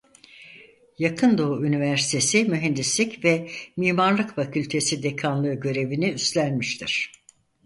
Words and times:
Yakın 0.99 1.37
Doğu 1.37 1.65
Üniversitesi 1.65 2.43
Mühendislik 2.45 3.23
ve 3.25 3.49
Mimarlık 3.77 4.35
Fakültesi 4.35 5.03
Dekanlığı 5.03 5.53
görevini 5.53 6.09
üstlenmiştir. 6.09 7.11